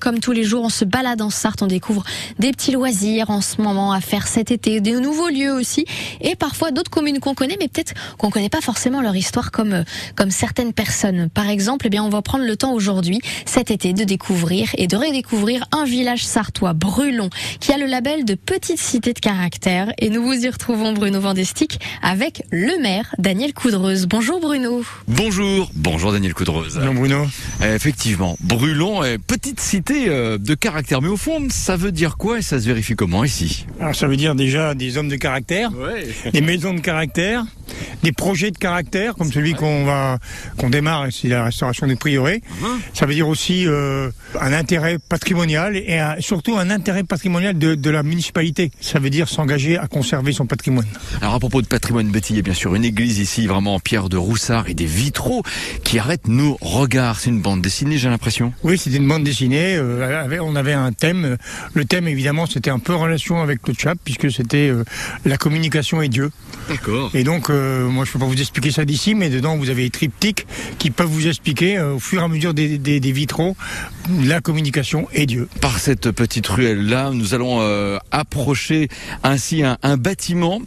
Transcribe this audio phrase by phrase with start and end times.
[0.00, 2.04] Comme tous les jours, on se balade en Sarthe, on découvre
[2.38, 5.84] des petits loisirs en ce moment à faire cet été, des nouveaux lieux aussi,
[6.20, 9.82] et parfois d'autres communes qu'on connaît, mais peut-être qu'on connaît pas forcément leur histoire comme
[10.14, 11.28] comme certaines personnes.
[11.28, 14.86] Par exemple, eh bien, on va prendre le temps aujourd'hui, cet été, de découvrir et
[14.86, 17.28] de redécouvrir un village sartois, Brulon,
[17.58, 19.92] qui a le label de petite cité de caractère.
[19.98, 24.06] Et nous vous y retrouvons, Bruno Vandestick, avec le maire, Daniel Coudreuse.
[24.06, 24.84] Bonjour Bruno.
[25.08, 26.76] Bonjour, bonjour Daniel Coudreuse.
[26.76, 27.26] Bonjour Bruno.
[27.60, 29.18] Effectivement, Brulon est
[29.48, 31.00] petite cité euh, de caractère.
[31.00, 34.06] Mais au fond, ça veut dire quoi et ça se vérifie comment ici Alors ça
[34.06, 35.70] veut dire déjà des hommes de caractère,
[36.32, 37.46] des maisons de caractère,
[38.02, 40.18] des projets de caractère comme celui qu'on va
[40.58, 42.42] qu'on démarre, c'est la restauration des prieurés.
[42.60, 42.66] Uh-huh.
[42.92, 47.90] Ça veut dire aussi euh, un intérêt patrimonial et surtout un intérêt patrimonial de, de,
[47.90, 48.70] la municipalité.
[48.80, 50.86] Ça veut dire s'engager à conserver son patrimoine.
[51.22, 53.76] Alors à propos de patrimoine Betty, il y a bien sûr une église ici vraiment
[53.76, 55.42] en pierre de roussard et des vitraux
[55.84, 57.18] qui arrêtent nos regards.
[57.20, 58.52] C'est une bande dessinée, j'ai l'impression.
[58.62, 59.37] Oui, c'est une bande dessinée.
[59.46, 61.36] Euh, on avait un thème.
[61.74, 64.84] Le thème évidemment, c'était un peu en relation avec le chat puisque c'était euh,
[65.24, 66.30] la communication et Dieu.
[66.68, 67.10] D'accord.
[67.14, 69.82] Et donc euh, moi je peux pas vous expliquer ça d'ici, mais dedans vous avez
[69.82, 70.46] les triptyques
[70.78, 72.78] qui peuvent vous expliquer au fur et à mesure des,
[73.12, 73.56] vitraux
[74.22, 75.48] la communication et Dieu.
[75.60, 77.60] Par cette petite ruelle là, nous allons
[78.10, 78.88] approcher
[79.22, 80.60] ainsi un, bâtiment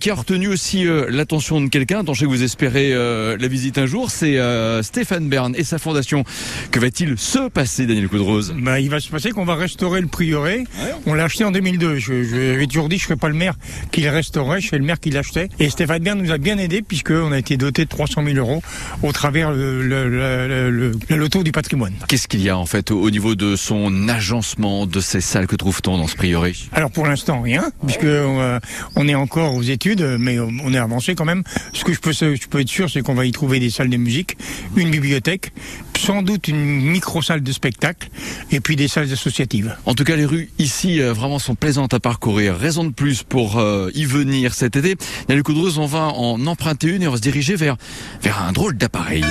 [0.00, 3.78] qui a retenu aussi l'attention de quelqu'un dont je sais que vous espérez la visite
[3.78, 4.38] un jour, c'est
[4.82, 6.24] Stéphane Bern et sa fondation.
[6.70, 10.06] Que va-t-il se passer, Daniel Coudrose bah, Il va se passer qu'on va restaurer le
[10.06, 10.64] prieuré.
[11.06, 11.96] On l'a acheté en 2002.
[11.96, 13.54] Je, je, toujours dit je ne serais pas le maire
[13.90, 15.48] qui le restaurait, je serais le maire qui l'achetait.
[15.58, 18.62] Et Stéphane Bern nous a bien aidé puisqu'on a été doté de 300 000 euros
[19.02, 21.94] au travers le, le, loto du patrimoine.
[22.08, 25.56] Qu'est-ce qu'il y a en fait au niveau de son agencement, de ces salles que
[25.56, 26.54] trouve-t-on dans ce prieuré?
[26.72, 28.58] Alors pour l'instant rien, puisque euh,
[28.96, 31.42] on est encore aux études, mais on est avancé quand même.
[31.72, 33.90] Ce que je peux, je peux être sûr, c'est qu'on va y trouver des salles
[33.90, 34.36] de musique,
[34.76, 35.52] une bibliothèque,
[36.02, 38.08] sans doute une micro-salle de spectacle
[38.50, 39.76] et puis des salles associatives.
[39.86, 42.56] En tout cas, les rues ici euh, vraiment sont plaisantes à parcourir.
[42.56, 44.96] Raison de plus pour euh, y venir cet été.
[45.28, 47.76] Le Coudreuse, on va en emprunter une et on va se diriger vers,
[48.20, 49.24] vers un drôle d'appareil.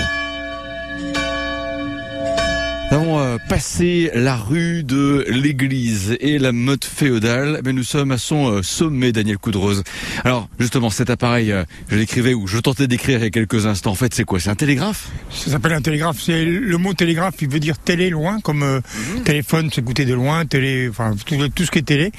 [2.92, 8.12] Nous avons euh, passé la rue de l'église et la mode féodale, mais nous sommes
[8.12, 9.84] à son euh, sommet, Daniel Coudreuse.
[10.26, 13.66] Alors, justement, cet appareil, euh, je l'écrivais ou je tentais d'écrire il y a quelques
[13.66, 13.92] instants.
[13.92, 14.42] En fait, c'est quoi?
[14.42, 15.08] C'est un télégraphe?
[15.30, 16.18] Ça s'appelle un télégraphe.
[16.20, 19.24] C'est le mot télégraphe, il veut dire télé loin, comme mhm.
[19.24, 22.12] téléphone, c'est écouter de loin, télé, enfin tout, tout, ce qui est télé.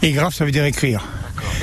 [0.00, 1.06] Et graphe, ça veut dire écrire.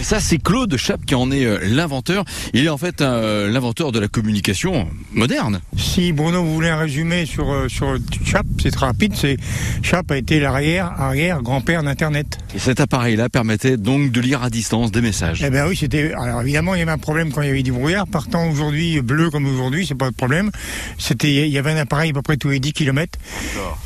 [0.01, 2.25] Et ça, c'est Claude Chap qui en est euh, l'inventeur.
[2.55, 5.61] Il est en fait euh, l'inventeur de la communication moderne.
[5.77, 9.13] Si Bruno, vous voulez un résumé sur, euh, sur Chap, c'est très rapide.
[9.15, 9.37] C'est
[9.83, 12.39] Chap a été l'arrière, arrière, grand-père d'Internet.
[12.55, 15.43] Et cet appareil-là permettait donc de lire à distance des messages.
[15.45, 16.13] Eh bien oui, c'était.
[16.13, 18.07] Alors évidemment, il y avait un problème quand il y avait du brouillard.
[18.07, 20.49] Partant aujourd'hui bleu comme aujourd'hui, c'est pas de problème.
[20.97, 23.19] C'était, il y avait un appareil à peu près tous les 10 km.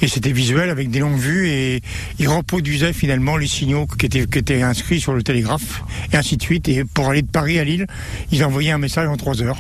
[0.01, 1.81] Et c'était visuel avec des longues vues et
[2.19, 6.37] il reproduisait finalement les signaux qui étaient, qui étaient inscrits sur le télégraphe et ainsi
[6.37, 6.67] de suite.
[6.67, 7.87] Et pour aller de Paris à Lille,
[8.31, 9.57] ils envoyaient un message en trois heures.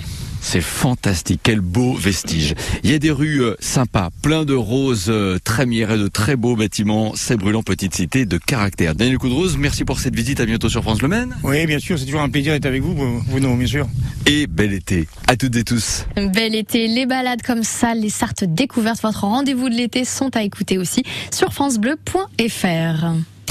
[0.47, 2.53] C'est fantastique, quel beau vestige.
[2.83, 6.35] Il y a des rues euh, sympas, plein de roses euh, trémières et de très
[6.35, 7.13] beaux bâtiments.
[7.15, 8.93] C'est brûlant petite cité de caractère.
[8.93, 10.39] Daniel Coudrose, merci pour cette visite.
[10.39, 11.35] À bientôt sur France Le Maine.
[11.41, 13.87] Oui, bien sûr, c'est toujours un plaisir d'être avec vous, vous non, bien sûr.
[14.27, 16.05] Et bel été à toutes et tous.
[16.15, 20.43] Bel été, les balades comme ça, les sartes découvertes, votre rendez-vous de l'été sont à
[20.43, 23.34] écouter aussi sur francebleu.fr.